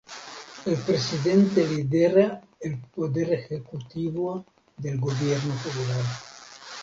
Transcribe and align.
El 0.65 0.77
presidente 0.77 1.63
lidera 1.67 2.41
el 2.59 2.79
poder 2.79 3.33
ejecutivo 3.33 4.47
del 4.75 4.99
Gobierno 4.99 5.53
federal. 5.57 6.05